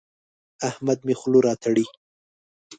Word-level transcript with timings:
احمد 0.69 0.99
مې 1.05 1.13
خوله 1.19 1.39
راتړي. 1.47 1.85